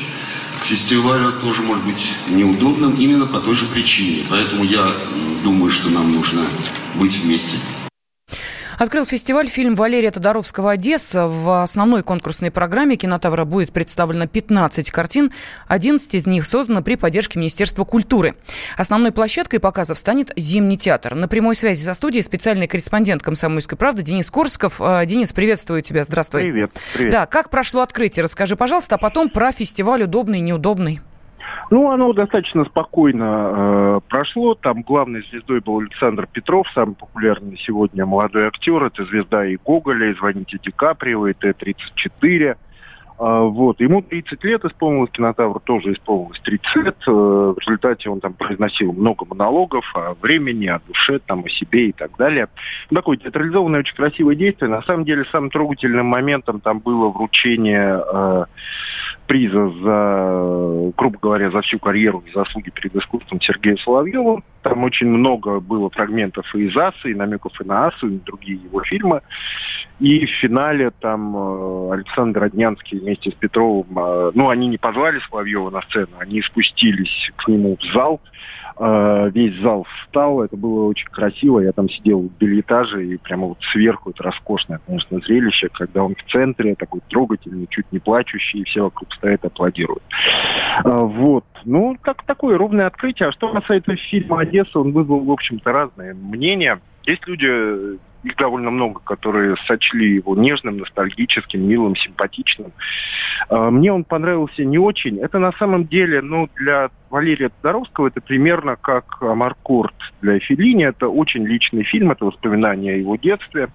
фестивалю 0.70 1.32
тоже 1.32 1.64
может 1.64 1.84
быть 1.84 2.08
неудобным 2.30 2.94
именно 2.94 3.26
по 3.26 3.40
той 3.40 3.56
же 3.56 3.66
причине. 3.66 4.24
Поэтому 4.30 4.64
я 4.64 4.96
думаю, 5.44 5.72
что 5.72 5.90
нам 5.90 6.12
нужно 6.12 6.46
быть 6.96 7.18
вместе. 7.18 7.58
Открыл 8.80 9.04
фестиваль 9.04 9.50
фильм 9.50 9.76
Валерия 9.76 10.10
Тодоровского 10.10 10.72
«Одесса». 10.72 11.28
В 11.28 11.62
основной 11.62 12.02
конкурсной 12.02 12.50
программе 12.50 12.96
«Кинотавра» 12.96 13.44
будет 13.44 13.74
представлено 13.74 14.26
15 14.26 14.90
картин. 14.90 15.34
11 15.68 16.16
из 16.16 16.26
них 16.26 16.46
созданы 16.46 16.82
при 16.82 16.96
поддержке 16.96 17.40
Министерства 17.40 17.84
культуры. 17.84 18.36
Основной 18.78 19.12
площадкой 19.12 19.60
показов 19.60 20.00
станет 20.00 20.32
Зимний 20.38 20.78
театр. 20.78 21.14
На 21.14 21.28
прямой 21.28 21.58
связи 21.58 21.84
со 21.84 21.94
студией 21.94 22.24
специальный 22.24 22.68
корреспондент 22.68 23.22
«Комсомольской 23.22 23.78
правды» 23.78 24.02
Денис 24.02 24.32
Корсков. 24.32 24.80
Э, 24.80 25.06
Денис, 25.06 25.34
приветствую 25.34 25.82
тебя. 25.82 26.06
Здравствуй. 26.06 26.44
Привет. 26.44 26.72
Привет. 26.94 27.12
Да, 27.12 27.26
как 27.26 27.50
прошло 27.50 27.82
открытие? 27.82 28.24
Расскажи, 28.24 28.56
пожалуйста, 28.56 28.96
а 28.96 28.98
потом 28.98 29.30
про 29.30 29.52
фестиваль 29.52 30.04
удобный 30.04 30.38
и 30.38 30.42
неудобный. 30.42 31.02
Ну, 31.70 31.92
оно 31.92 32.14
достаточно 32.14 32.66
спокойно 32.66 33.24
э, 33.24 34.00
прошло. 34.08 34.56
Там 34.56 34.82
главной 34.82 35.22
звездой 35.30 35.60
был 35.60 35.80
Александр 35.80 36.28
Петров, 36.32 36.68
самый 36.74 36.96
популярный 36.96 37.58
сегодня 37.58 38.06
молодой 38.06 38.48
актер. 38.48 38.84
Это 38.84 39.06
звезда 39.06 39.46
и 39.46 39.58
Гоголя, 39.58 40.10
и 40.10 40.16
«Звоните 40.16 40.58
Ди 40.64 40.72
Каприо», 40.72 41.28
и 41.28 41.34
Т-34. 41.34 42.58
А, 43.20 43.42
вот. 43.42 43.82
Ему 43.82 44.02
30 44.02 44.42
лет 44.46 44.64
исполнилось, 44.64 45.12
кинотавр 45.12 45.60
тоже 45.60 45.92
исполнилось 45.92 46.40
30 46.40 46.76
лет. 46.78 46.96
Э, 47.06 47.12
в 47.12 47.60
результате 47.60 48.10
он 48.10 48.22
там 48.22 48.34
произносил 48.34 48.94
много 48.94 49.26
монологов 49.26 49.86
о 49.94 50.14
времени, 50.22 50.68
о 50.68 50.80
душе, 50.88 51.20
там, 51.20 51.44
о 51.44 51.50
себе 51.50 51.90
и 51.90 51.92
так 51.92 52.16
далее. 52.18 52.48
Такое 52.90 53.18
театрализованное, 53.18 53.82
очень 53.82 53.96
красивое 53.96 54.36
действие. 54.36 54.72
На 54.72 54.82
самом 54.84 55.04
деле, 55.04 55.26
самым 55.32 55.50
трогательным 55.50 56.06
моментом 56.06 56.62
там 56.62 56.80
было 56.80 57.10
вручение 57.10 58.02
э, 58.02 58.46
приза 59.28 59.70
за, 59.84 60.92
грубо 60.98 61.20
говоря, 61.22 61.52
за 61.52 61.62
всю 61.62 61.78
карьеру 61.78 62.24
и 62.26 62.32
заслуги 62.32 62.72
перед 62.72 62.96
искусством 62.96 63.42
Сергея 63.42 63.76
Соловьева. 63.78 64.42
Там 64.64 64.84
очень 64.84 65.08
много 65.08 65.60
было 65.60 65.90
фрагментов 65.92 66.46
и 66.56 66.66
из 66.66 66.76
«Асы», 66.76 67.12
и 67.12 67.14
намеков 67.14 67.54
и 67.62 67.64
на 67.64 67.88
«Асу», 67.88 68.08
и 68.08 68.18
другие 68.18 68.58
его 68.58 68.82
фильмы. 68.84 69.22
И 70.00 70.26
в 70.26 70.30
финале 70.42 70.92
там 71.00 71.36
э, 71.36 71.94
Александр 71.94 72.40
Роднянский 72.40 73.00
вместе 73.10 73.32
с 73.32 73.34
Петровым, 73.34 73.88
э, 73.98 74.32
ну, 74.36 74.50
они 74.50 74.68
не 74.68 74.78
позвали 74.78 75.20
Соловьева 75.30 75.72
на 75.72 75.82
сцену, 75.84 76.10
они 76.20 76.42
спустились 76.42 77.32
к 77.38 77.48
нему 77.48 77.76
в 77.76 77.94
зал, 77.94 78.22
э, 78.78 79.32
весь 79.34 79.60
зал 79.62 79.88
встал, 80.04 80.44
это 80.44 80.56
было 80.56 80.86
очень 80.86 81.08
красиво, 81.08 81.60
я 81.60 81.72
там 81.72 81.90
сидел 81.90 82.22
в 82.22 82.38
бельэтаже, 82.38 83.06
и 83.06 83.18
прямо 83.18 83.48
вот 83.48 83.58
сверху 83.72 84.12
это 84.12 84.24
роскошное, 84.24 84.80
конечно, 84.86 85.20
зрелище, 85.22 85.70
когда 85.70 86.04
он 86.04 86.14
в 86.16 86.32
центре, 86.32 86.76
такой 86.76 87.02
трогательный, 87.10 87.68
чуть 87.70 87.92
не 87.92 88.00
плачущий, 88.00 88.60
и 88.60 88.64
все 88.64 88.84
вокруг 88.84 89.12
стоят, 89.14 89.44
аплодируют. 89.44 90.04
Вот. 90.84 91.46
Ну, 91.66 91.98
так, 92.04 92.24
такое 92.24 92.58
ровное 92.58 92.88
открытие. 92.88 93.30
А 93.30 93.32
что 93.32 93.50
касается 93.52 93.96
фильма 93.96 94.42
«Одесса», 94.42 94.80
он 94.80 94.92
вызвал, 94.92 95.20
в 95.20 95.32
общем-то, 95.32 95.72
разные 95.72 96.14
мнения. 96.14 96.80
Есть 97.06 97.28
люди, 97.28 98.00
их 98.24 98.36
довольно 98.36 98.70
много, 98.70 99.00
которые 99.00 99.56
сочли 99.66 100.16
его 100.16 100.36
нежным, 100.36 100.78
ностальгическим, 100.78 101.68
милым, 101.68 101.96
симпатичным. 101.96 102.74
Мне 103.50 103.94
он 103.94 104.04
понравился 104.04 104.66
не 104.66 104.78
очень. 104.78 105.20
Это 105.20 105.40
на 105.40 105.52
самом 105.54 105.86
деле, 105.88 106.22
ну, 106.22 106.50
для 106.56 106.90
Валерия 107.10 107.50
Тодоровского 107.50 108.08
это 108.08 108.22
примерно 108.22 108.76
как 108.76 109.22
Амаркорд 109.22 109.96
для 110.22 110.40
Филини. 110.40 110.86
Это 110.86 111.08
очень 111.08 111.46
личный 111.46 111.84
фильм, 111.84 112.12
это 112.12 112.26
воспоминания 112.26 112.94
о 112.94 112.98
его 112.98 113.16
детстве. 113.16 113.70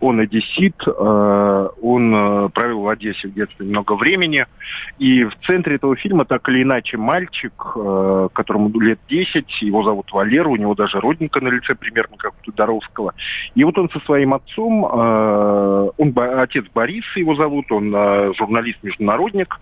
Он 0.00 0.18
одессит, 0.20 0.74
э, 0.86 1.68
он 1.82 2.14
э, 2.14 2.48
провел 2.50 2.80
в 2.80 2.88
Одессе 2.88 3.28
в 3.28 3.34
детстве 3.34 3.66
много 3.66 3.94
времени. 3.94 4.46
И 4.98 5.24
в 5.24 5.34
центре 5.46 5.76
этого 5.76 5.94
фильма 5.96 6.24
так 6.24 6.48
или 6.48 6.62
иначе 6.62 6.96
мальчик, 6.96 7.52
э, 7.76 8.28
которому 8.32 8.68
лет 8.80 8.98
10, 9.08 9.62
его 9.62 9.84
зовут 9.84 10.10
Валера, 10.12 10.48
у 10.48 10.56
него 10.56 10.74
даже 10.74 10.98
родненько 10.98 11.40
на 11.40 11.48
лице 11.48 11.74
примерно 11.74 12.16
как 12.16 12.34
у 12.40 12.50
Тодоровского. 12.50 13.14
И 13.54 13.62
вот 13.62 13.78
он 13.78 13.88
со 13.90 14.00
своим 14.00 14.34
отцом, 14.34 14.84
он 14.84 16.14
отец 16.16 16.64
Борис 16.74 17.04
его 17.16 17.34
зовут, 17.34 17.70
он 17.70 17.92
журналист-международник. 18.34 19.60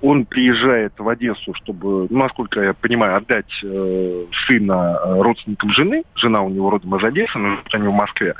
Он 0.00 0.24
приезжает 0.24 0.94
в 0.98 1.08
Одессу, 1.08 1.54
чтобы, 1.54 2.06
ну, 2.10 2.24
насколько 2.32 2.62
я 2.62 2.72
понимаю, 2.72 3.16
отдать 3.16 3.52
э, 3.62 4.24
сына 4.46 4.98
э, 5.04 5.20
родственникам 5.20 5.70
жены. 5.70 6.02
Жена 6.14 6.42
у 6.42 6.48
него 6.48 6.70
родом 6.70 6.96
из 6.96 7.04
Одессы, 7.04 7.38
но 7.38 7.58
они 7.72 7.88
в 7.88 7.92
Москве. 7.92 8.34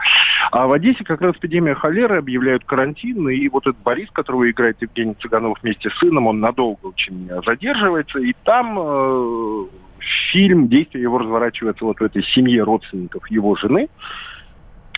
А 0.50 0.66
в 0.66 0.72
Одессе 0.72 1.04
как 1.04 1.20
раз 1.20 1.36
эпидемия 1.36 1.74
холеры, 1.74 2.18
объявляют 2.18 2.64
карантин, 2.64 3.28
и 3.28 3.48
вот 3.48 3.66
этот 3.66 3.82
Борис, 3.82 4.08
которого 4.10 4.50
играет 4.50 4.80
Евгений 4.80 5.14
Цыганов 5.20 5.58
вместе 5.62 5.90
с 5.90 5.98
сыном, 5.98 6.26
он 6.26 6.40
надолго 6.40 6.86
очень 6.86 7.28
задерживается, 7.44 8.18
и 8.18 8.34
там 8.44 8.78
э, 8.78 9.64
фильм, 10.32 10.68
действие 10.68 11.02
его 11.02 11.18
разворачивается 11.18 11.84
вот 11.84 12.00
в 12.00 12.02
этой 12.02 12.22
семье 12.22 12.62
родственников 12.62 13.30
его 13.30 13.56
жены. 13.56 13.88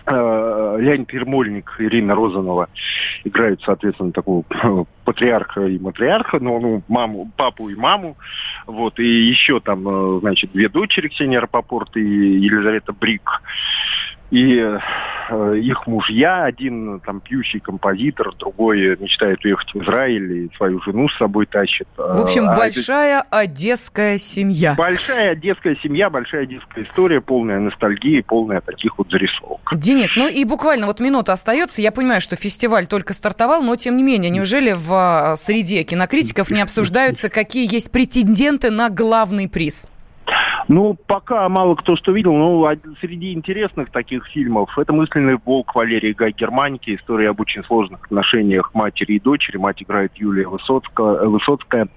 Э, 0.06 0.76
Леонид 0.80 1.10
Ермольник, 1.14 1.76
Ирина 1.78 2.14
Розанова 2.14 2.68
играют, 3.24 3.62
соответственно, 3.62 4.12
такого 4.12 4.44
патриарха 5.04 5.66
и 5.66 5.78
матриарха, 5.78 6.38
ну, 6.40 6.60
ну, 6.60 6.82
маму, 6.88 7.30
папу 7.36 7.70
и 7.70 7.74
маму, 7.74 8.16
вот, 8.66 8.98
и 8.98 9.06
еще 9.06 9.60
там, 9.60 9.88
э, 9.88 10.20
значит, 10.20 10.52
две 10.52 10.68
дочери, 10.68 11.08
Ксения 11.08 11.40
Рапопорт 11.40 11.96
и 11.96 12.02
Елизавета 12.02 12.92
Брик 12.92 13.40
и 14.34 14.58
э, 15.30 15.58
их 15.58 15.86
мужья, 15.86 16.44
один 16.44 17.00
там 17.00 17.20
пьющий 17.20 17.60
композитор, 17.60 18.34
другой 18.34 18.96
мечтает 18.98 19.44
уехать 19.44 19.72
в 19.72 19.82
Израиль 19.82 20.32
и 20.32 20.50
свою 20.56 20.80
жену 20.82 21.08
с 21.08 21.16
собой 21.16 21.46
тащит. 21.46 21.86
В 21.96 22.20
общем, 22.20 22.48
а 22.48 22.56
большая 22.56 23.20
это... 23.20 23.38
одесская 23.38 24.18
семья. 24.18 24.74
Большая 24.76 25.32
одесская 25.32 25.76
семья, 25.82 26.10
большая 26.10 26.42
одесская 26.42 26.84
история, 26.84 27.20
полная 27.20 27.60
ностальгии, 27.60 28.22
полная 28.22 28.60
таких 28.60 28.98
вот 28.98 29.08
зарисовок. 29.10 29.60
Денис, 29.72 30.16
ну 30.16 30.28
и 30.28 30.44
буквально 30.44 30.86
вот 30.86 30.98
минута 30.98 31.32
остается. 31.32 31.80
Я 31.80 31.92
понимаю, 31.92 32.20
что 32.20 32.34
фестиваль 32.34 32.86
только 32.86 33.14
стартовал, 33.14 33.62
но 33.62 33.76
тем 33.76 33.96
не 33.96 34.02
менее, 34.02 34.30
неужели 34.30 34.74
в 34.76 35.34
среде 35.36 35.84
кинокритиков 35.84 36.50
не 36.50 36.60
обсуждаются, 36.60 37.28
какие 37.28 37.72
есть 37.72 37.92
претенденты 37.92 38.70
на 38.70 38.90
главный 38.90 39.48
приз? 39.48 39.86
Ну, 40.68 40.96
пока 41.06 41.48
мало 41.48 41.74
кто 41.74 41.96
что 41.96 42.12
видел, 42.12 42.34
но 42.34 42.72
среди 43.00 43.32
интересных 43.32 43.90
таких 43.90 44.26
фильмов 44.26 44.76
это 44.78 44.92
«Мысленный 44.92 45.36
волк» 45.44 45.74
Валерии 45.74 46.12
Гай 46.12 46.32
Германики, 46.32 46.94
история 46.94 47.30
об 47.30 47.40
очень 47.40 47.64
сложных 47.64 48.04
отношениях 48.04 48.72
матери 48.74 49.14
и 49.14 49.20
дочери. 49.20 49.58
Мать 49.58 49.82
играет 49.82 50.12
Юлия 50.16 50.48
Высоцкая. 50.48 51.26
Высоцкая. 51.26 51.88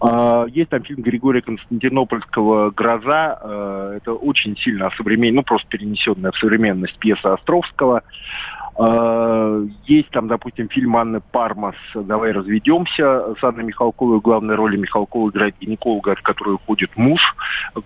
А, 0.00 0.44
есть 0.46 0.70
там 0.70 0.82
фильм 0.82 1.02
Григория 1.02 1.42
Константинопольского 1.42 2.70
«Гроза». 2.70 3.38
А, 3.40 3.96
это 3.96 4.12
очень 4.12 4.56
сильно 4.56 4.90
современная, 4.96 5.36
ну, 5.36 5.42
просто 5.42 5.68
перенесенная 5.68 6.32
в 6.32 6.36
современность 6.36 6.98
пьеса 6.98 7.34
Островского. 7.34 8.02
А, 8.76 9.62
есть 9.84 10.10
там, 10.10 10.28
допустим, 10.28 10.68
фильм 10.68 10.96
Анны 10.96 11.20
Пармас 11.20 11.74
«Давай 11.94 12.32
разведемся» 12.32 13.34
с 13.38 13.44
Анной 13.44 13.64
Михалковой. 13.64 14.20
Главной 14.20 14.54
роли 14.54 14.76
Михалкова 14.76 15.30
играет 15.30 15.54
гинеколога, 15.60 16.12
от 16.12 16.20
которой 16.20 16.54
уходит 16.54 16.96
муж 16.96 17.20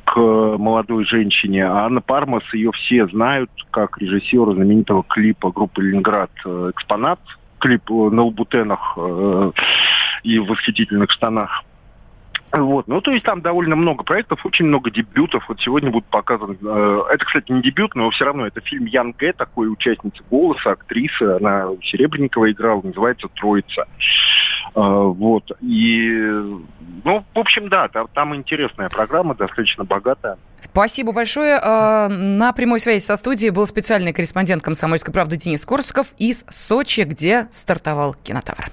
к 0.05 0.16
молодой 0.16 1.05
женщине. 1.05 1.66
А 1.66 1.87
Анна 1.87 2.00
Пармас, 2.00 2.43
ее 2.52 2.73
все 2.73 3.07
знают 3.09 3.50
как 3.71 3.99
режиссера 3.99 4.52
знаменитого 4.52 5.02
клипа 5.02 5.50
группы 5.50 5.83
«Ленинград» 5.83 6.31
«Экспонат». 6.45 7.21
Клип 7.59 7.88
на 7.88 8.23
лабутенах 8.25 8.99
э, 8.99 9.52
и 10.25 10.38
в 10.38 10.47
восхитительных 10.47 11.11
штанах. 11.11 11.64
Вот. 12.56 12.88
Ну, 12.88 13.00
то 13.00 13.10
есть 13.10 13.25
там 13.25 13.42
довольно 13.42 13.76
много 13.76 14.02
проектов, 14.02 14.44
очень 14.44 14.66
много 14.66 14.90
дебютов. 14.90 15.44
Вот 15.48 15.60
сегодня 15.60 15.90
будут 15.90 16.08
показаны... 16.08 16.56
Э, 16.62 17.02
это, 17.10 17.25
кстати, 17.25 17.52
не 17.52 17.60
дебют, 17.60 17.94
но 17.94 18.08
все 18.10 18.25
равно 18.25 18.46
это 18.46 18.60
фильм 18.60 18.86
Ян 18.86 19.12
Гэ, 19.12 19.34
такой 19.34 19.70
участница 19.70 20.22
голоса, 20.30 20.72
актриса. 20.72 21.36
Она 21.36 21.68
Серебренникова 21.82 22.50
играла, 22.50 22.80
называется 22.82 23.28
«Троица». 23.34 23.84
Э, 24.75 24.80
вот. 24.80 25.50
И, 25.60 26.08
ну, 27.04 27.25
в 27.34 27.38
общем, 27.38 27.68
да, 27.68 27.88
там, 27.88 28.08
там 28.14 28.34
интересная 28.34 28.88
программа, 28.88 29.34
достаточно 29.34 29.84
богатая. 29.84 30.38
Спасибо 30.60 31.12
большое. 31.12 31.60
Э, 31.62 32.08
на 32.08 32.52
прямой 32.52 32.80
связи 32.80 33.02
со 33.02 33.16
студией 33.16 33.50
был 33.50 33.66
специальный 33.66 34.12
корреспондент 34.12 34.62
«Комсомольской 34.62 35.12
правды» 35.12 35.36
Денис 35.36 35.64
Корсков 35.66 36.14
из 36.18 36.46
Сочи, 36.48 37.02
где 37.02 37.46
стартовал 37.50 38.14
кинотавр. 38.14 38.64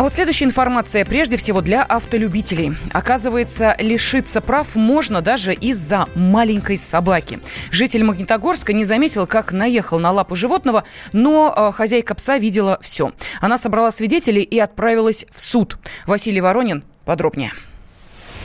А 0.00 0.02
вот 0.02 0.14
следующая 0.14 0.46
информация 0.46 1.04
прежде 1.04 1.36
всего 1.36 1.60
для 1.60 1.82
автолюбителей. 1.82 2.72
Оказывается, 2.94 3.76
лишиться 3.78 4.40
прав 4.40 4.74
можно 4.74 5.20
даже 5.20 5.52
из-за 5.52 6.06
маленькой 6.14 6.78
собаки. 6.78 7.38
Житель 7.70 8.04
Магнитогорска 8.04 8.72
не 8.72 8.86
заметил, 8.86 9.26
как 9.26 9.52
наехал 9.52 9.98
на 9.98 10.10
лапу 10.10 10.36
животного, 10.36 10.84
но 11.12 11.54
э, 11.54 11.72
хозяйка 11.72 12.14
пса 12.14 12.38
видела 12.38 12.78
все. 12.80 13.12
Она 13.42 13.58
собрала 13.58 13.90
свидетелей 13.90 14.40
и 14.40 14.58
отправилась 14.58 15.26
в 15.30 15.38
суд. 15.38 15.76
Василий 16.06 16.40
Воронин 16.40 16.82
подробнее. 17.04 17.52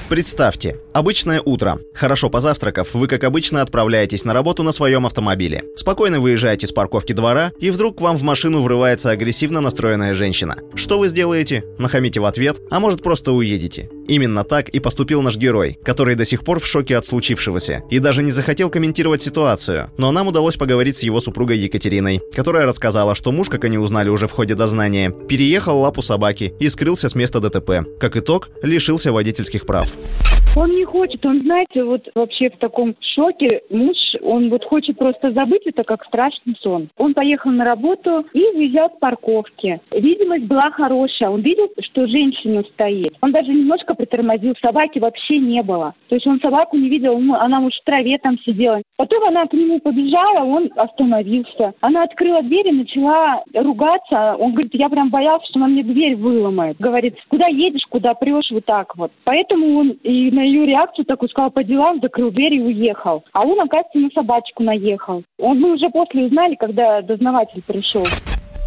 Представьте, 0.07 0.79
обычное 0.93 1.41
утро. 1.41 1.79
Хорошо 1.95 2.29
позавтракав, 2.29 2.93
вы, 2.93 3.07
как 3.07 3.23
обычно, 3.23 3.63
отправляетесь 3.63 4.23
на 4.23 4.33
работу 4.33 4.61
на 4.61 4.71
своем 4.71 5.07
автомобиле. 5.07 5.63
Спокойно 5.75 6.19
выезжаете 6.19 6.67
с 6.67 6.71
парковки 6.71 7.11
двора, 7.11 7.53
и 7.59 7.71
вдруг 7.71 7.97
к 7.97 8.01
вам 8.01 8.15
в 8.15 8.21
машину 8.21 8.61
врывается 8.61 9.09
агрессивно 9.09 9.61
настроенная 9.61 10.13
женщина. 10.13 10.57
Что 10.75 10.99
вы 10.99 11.07
сделаете? 11.07 11.63
Нахамите 11.79 12.19
в 12.19 12.25
ответ, 12.25 12.61
а 12.69 12.79
может 12.79 13.01
просто 13.01 13.31
уедете. 13.31 13.89
Именно 14.07 14.43
так 14.43 14.69
и 14.69 14.79
поступил 14.79 15.21
наш 15.21 15.37
герой, 15.37 15.79
который 15.83 16.15
до 16.15 16.25
сих 16.25 16.43
пор 16.43 16.59
в 16.59 16.67
шоке 16.67 16.97
от 16.97 17.05
случившегося 17.05 17.83
и 17.89 17.99
даже 17.99 18.21
не 18.21 18.31
захотел 18.31 18.69
комментировать 18.69 19.21
ситуацию. 19.21 19.89
Но 19.97 20.11
нам 20.11 20.27
удалось 20.27 20.57
поговорить 20.57 20.97
с 20.97 21.03
его 21.03 21.19
супругой 21.19 21.57
Екатериной, 21.57 22.21
которая 22.33 22.65
рассказала, 22.65 23.15
что 23.15 23.31
муж, 23.31 23.49
как 23.49 23.65
они 23.65 23.77
узнали 23.77 24.09
уже 24.09 24.27
в 24.27 24.31
ходе 24.31 24.55
дознания, 24.55 25.11
переехал 25.27 25.79
лапу 25.79 26.01
собаки 26.01 26.53
и 26.59 26.69
скрылся 26.69 27.09
с 27.09 27.15
места 27.15 27.39
ДТП. 27.39 27.87
Как 27.99 28.15
итог, 28.15 28.49
лишился 28.61 29.11
водительских 29.11 29.65
прав. 29.65 29.95
Он 30.55 30.69
не 30.69 30.85
хочет, 30.85 31.25
он, 31.25 31.41
знаете, 31.41 31.83
вот 31.83 32.07
вообще 32.15 32.49
в 32.49 32.57
таком 32.59 32.95
шоке. 33.13 33.61
Муж, 33.69 33.97
он 34.21 34.49
вот 34.49 34.63
хочет 34.63 34.97
просто 34.97 35.33
забыть 35.33 35.63
это, 35.65 35.83
как 35.83 36.05
страшный 36.05 36.55
сон. 36.61 36.89
Он 36.97 37.13
поехал 37.13 37.51
на 37.51 37.65
работу 37.65 38.25
и 38.33 38.39
въезжал 38.55 38.89
с 38.89 38.99
парковки. 38.99 39.81
Видимость 39.91 40.45
была 40.45 40.71
хорошая. 40.71 41.29
Он 41.29 41.41
видел, 41.41 41.67
что 41.81 42.07
женщина 42.07 42.63
стоит. 42.73 43.15
Он 43.21 43.33
даже 43.33 43.51
немножко 43.51 43.94
притормозил. 43.95 44.53
Собаки 44.61 44.99
вообще 44.99 45.39
не 45.39 45.61
было. 45.63 45.93
То 46.09 46.15
есть 46.15 46.27
он 46.27 46.39
собаку 46.39 46.77
не 46.77 46.89
видел, 46.89 47.19
ну, 47.19 47.35
она 47.35 47.59
может 47.59 47.79
в 47.81 47.85
траве 47.85 48.17
там 48.17 48.37
сидела. 48.39 48.81
Потом 48.97 49.23
она 49.25 49.45
к 49.45 49.53
нему 49.53 49.79
побежала, 49.79 50.45
он 50.45 50.69
остановился. 50.75 51.73
Она 51.81 52.03
открыла 52.03 52.41
дверь 52.43 52.67
и 52.67 52.71
начала 52.71 53.43
ругаться. 53.53 54.35
Он 54.39 54.51
говорит, 54.51 54.73
я 54.73 54.89
прям 54.89 55.09
боялся, 55.09 55.45
что 55.49 55.59
она 55.59 55.67
мне 55.67 55.83
дверь 55.83 56.15
выломает. 56.15 56.77
Говорит, 56.79 57.15
куда 57.29 57.47
едешь, 57.47 57.85
куда 57.89 58.13
прешь, 58.13 58.51
вот 58.51 58.65
так 58.65 58.95
вот. 58.97 59.11
Поэтому 59.23 59.79
он 59.79 59.89
и 60.03 60.31
на 60.31 60.41
ее 60.41 60.65
реакцию 60.65 61.05
такую 61.05 61.29
сказал 61.29 61.51
по 61.51 61.63
делам, 61.63 61.99
закрыл 62.01 62.31
дверь 62.31 62.55
и 62.55 62.61
уехал. 62.61 63.23
А 63.33 63.45
он, 63.45 63.59
оказывается, 63.59 63.99
на 63.99 64.09
собачку 64.09 64.63
наехал. 64.63 65.23
Он 65.39 65.59
мы 65.59 65.73
уже 65.73 65.89
после 65.89 66.25
узнали, 66.25 66.55
когда 66.55 67.01
дознаватель 67.01 67.61
пришел. 67.65 68.03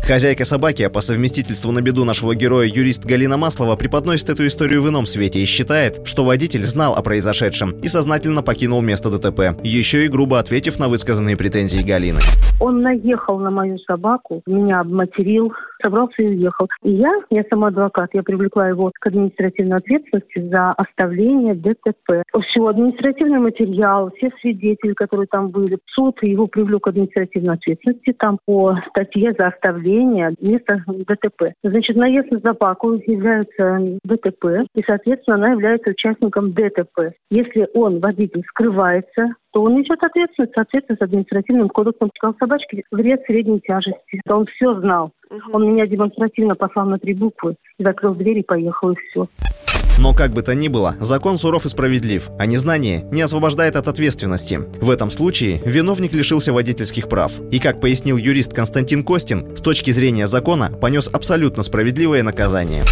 Хозяйка 0.08 0.46
собаки, 0.46 0.82
а 0.84 0.88
по 0.88 1.00
совместительству 1.00 1.70
на 1.70 1.82
беду 1.82 2.06
нашего 2.06 2.34
героя 2.34 2.66
юрист 2.66 3.04
Галина 3.04 3.36
Маслова 3.36 3.76
преподносит 3.76 4.30
эту 4.30 4.46
историю 4.46 4.80
в 4.80 4.88
ином 4.88 5.04
свете 5.04 5.40
и 5.40 5.44
считает, 5.44 6.00
что 6.06 6.24
водитель 6.24 6.64
знал 6.64 6.94
о 6.94 7.02
произошедшем 7.02 7.72
и 7.82 7.88
сознательно 7.88 8.42
покинул 8.42 8.80
место 8.80 9.10
ДТП, 9.10 9.62
еще 9.62 10.06
и 10.06 10.08
грубо 10.08 10.38
ответив 10.38 10.78
на 10.78 10.88
высказанные 10.88 11.36
претензии 11.36 11.86
Галины. 11.86 12.20
Он 12.58 12.80
наехал 12.80 13.38
на 13.38 13.50
мою 13.50 13.76
собаку, 13.80 14.40
меня 14.46 14.80
обматерил, 14.80 15.52
собрался 15.82 16.22
и 16.22 16.28
уехал. 16.28 16.68
И 16.82 16.90
я, 16.90 17.12
я 17.28 17.44
сама 17.50 17.68
адвокат, 17.68 18.08
я 18.14 18.22
привлекла 18.22 18.66
его 18.66 18.90
к 18.98 19.06
административной 19.06 19.76
ответственности 19.76 20.40
за 20.48 20.72
оставление 20.72 21.54
ДТП. 21.54 22.22
Все, 22.48 22.66
административный 22.66 23.40
материал, 23.40 24.10
все 24.16 24.30
свидетели, 24.40 24.94
которые 24.94 25.26
там 25.26 25.50
были, 25.50 25.76
суд 25.94 26.16
его 26.22 26.46
привлек 26.46 26.84
к 26.84 26.88
административной 26.88 27.56
ответственности 27.56 28.14
там 28.18 28.38
по 28.46 28.74
статье 28.88 29.34
за 29.36 29.48
оставление 29.48 29.97
места 30.04 30.84
ДТП. 30.86 31.52
Значит, 31.62 31.96
наезд 31.96 32.30
на 32.30 32.40
собаку 32.40 32.94
является 33.06 33.98
ДТП, 34.04 34.66
и, 34.74 34.82
соответственно, 34.86 35.36
она 35.36 35.50
является 35.52 35.90
участником 35.90 36.52
ДТП. 36.52 37.12
Если 37.30 37.68
он, 37.74 38.00
водитель, 38.00 38.42
скрывается, 38.48 39.34
то 39.52 39.62
он 39.62 39.76
несет 39.76 40.02
ответственность, 40.02 40.52
соответственно, 40.54 40.98
с 40.98 41.02
административным 41.02 41.68
кодексом 41.68 42.10
сказал 42.16 42.36
собачки 42.38 42.84
вред 42.90 43.22
средней 43.26 43.60
тяжести. 43.60 44.20
Он 44.28 44.46
все 44.46 44.78
знал. 44.80 45.12
Он 45.52 45.70
меня 45.70 45.86
демонстративно 45.86 46.54
послал 46.54 46.86
на 46.86 46.98
три 46.98 47.14
буквы, 47.14 47.56
закрыл 47.78 48.14
дверь 48.14 48.38
и 48.38 48.42
поехал, 48.42 48.92
и 48.92 48.96
все. 48.96 49.28
Но 49.98 50.14
как 50.14 50.32
бы 50.32 50.42
то 50.42 50.54
ни 50.54 50.68
было, 50.68 50.94
закон 51.00 51.38
суров 51.38 51.66
и 51.66 51.68
справедлив, 51.68 52.30
а 52.38 52.46
незнание 52.46 53.04
не 53.10 53.20
освобождает 53.20 53.74
от 53.74 53.88
ответственности. 53.88 54.60
В 54.80 54.90
этом 54.90 55.10
случае 55.10 55.60
виновник 55.64 56.12
лишился 56.12 56.52
водительских 56.52 57.08
прав. 57.08 57.32
И 57.50 57.58
как 57.58 57.80
пояснил 57.80 58.16
юрист 58.16 58.54
Константин 58.54 59.02
Костин, 59.04 59.56
с 59.56 59.60
точки 59.60 59.90
зрения 59.90 60.28
закона 60.28 60.70
понес 60.80 61.08
абсолютно 61.12 61.64
справедливое 61.64 62.22
наказание. 62.22 62.84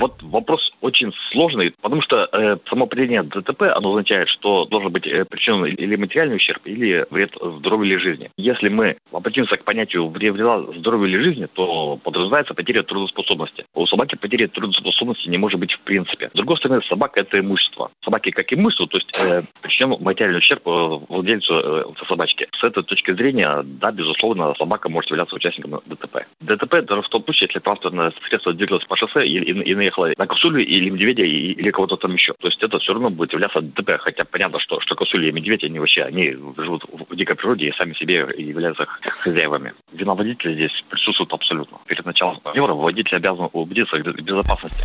Вот 0.00 0.12
вопрос 0.22 0.60
очень 0.80 1.12
сложный, 1.32 1.72
потому 1.80 2.02
что 2.02 2.28
э, 2.32 2.56
само 2.68 2.84
определение 2.84 3.22
ДТП, 3.22 3.62
оно 3.74 3.90
означает, 3.90 4.28
что 4.28 4.64
должен 4.66 4.92
быть 4.92 5.06
э, 5.06 5.24
причинен 5.24 5.64
или 5.66 5.96
материальный 5.96 6.36
ущерб, 6.36 6.60
или 6.64 7.06
вред 7.10 7.34
здоровью 7.58 7.92
или 7.92 7.96
жизни. 7.96 8.30
Если 8.36 8.68
мы 8.68 8.96
обратимся 9.12 9.56
к 9.56 9.64
понятию 9.64 10.08
вреда 10.08 10.62
здоровью 10.78 11.08
или 11.08 11.22
жизни, 11.22 11.46
то 11.52 11.98
подразумевается 12.02 12.54
потеря 12.54 12.82
трудоспособности. 12.82 13.64
У 13.74 13.86
собаки 13.86 14.16
потери 14.16 14.46
трудоспособности 14.46 15.28
не 15.28 15.38
может 15.38 15.58
быть 15.58 15.72
в 15.72 15.80
принципе. 15.80 16.28
С 16.32 16.36
другой 16.36 16.56
стороны, 16.56 16.82
собака– 16.88 17.20
это 17.20 17.38
имущество. 17.38 17.90
Собаки 18.04 18.30
как 18.30 18.52
имущество, 18.52 18.86
то 18.86 18.98
есть 18.98 19.10
э, 19.14 19.42
причинен 19.60 19.96
материальный 20.00 20.38
ущерб 20.38 20.66
э, 20.66 20.98
владельцу 21.08 21.54
э, 21.54 21.84
собачки. 22.08 22.48
С 22.58 22.64
этой 22.64 22.82
точки 22.82 23.12
зрения, 23.12 23.62
да, 23.64 23.90
безусловно, 23.90 24.54
собака 24.58 24.88
может 24.88 25.10
являться 25.10 25.36
участником 25.36 25.80
ДТП. 25.86 26.26
ДТП 26.40 26.82
даже 26.82 27.02
в 27.02 27.08
том 27.08 27.24
случае, 27.24 27.48
если 27.48 27.60
транспортное 27.60 28.12
средство 28.28 28.52
двигалось 28.52 28.84
по 28.84 28.96
шоссе 28.96 29.26
и, 29.26 29.38
и, 29.38 29.70
и 29.70 29.74
наехало 29.74 30.12
на 30.16 30.26
косулю 30.26 30.60
или 30.70 30.88
медведя, 30.88 31.22
или 31.22 31.70
кого-то 31.70 31.96
там 31.96 32.14
еще. 32.14 32.32
То 32.40 32.48
есть 32.48 32.62
это 32.62 32.78
все 32.78 32.92
равно 32.92 33.10
будет 33.10 33.32
являться 33.32 33.60
ДТП. 33.60 33.98
Хотя 33.98 34.24
понятно, 34.24 34.60
что, 34.60 34.80
что 34.80 34.94
косули 34.94 35.28
и 35.28 35.32
медведь, 35.32 35.64
они 35.64 35.78
вообще, 35.78 36.02
они 36.02 36.30
живут 36.56 36.84
в 37.08 37.16
дикой 37.16 37.34
природе 37.36 37.68
и 37.68 37.72
сами 37.72 37.92
себе 37.94 38.26
являются 38.38 38.86
хозяевами. 39.20 39.72
Вина 39.92 40.14
водителя 40.14 40.54
здесь 40.54 40.84
присутствует 40.88 41.32
абсолютно. 41.32 41.78
Перед 41.86 42.06
началом 42.06 42.38
маневра 42.44 42.74
водитель 42.74 43.16
обязан 43.16 43.48
убедиться 43.52 43.96
в 43.96 44.22
безопасности. 44.22 44.84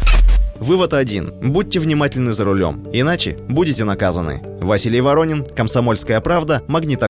Вывод 0.59 0.93
один. 0.93 1.31
Будьте 1.51 1.79
внимательны 1.79 2.31
за 2.31 2.45
рулем, 2.45 2.85
иначе 2.93 3.37
будете 3.49 3.83
наказаны. 3.83 4.41
Василий 4.61 5.01
Воронин, 5.01 5.45
Комсомольская 5.45 6.19
правда, 6.21 6.63
Магнита. 6.67 7.07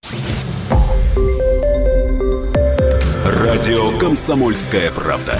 Радио 3.25 3.97
«Комсомольская 3.99 4.91
правда». 4.91 5.39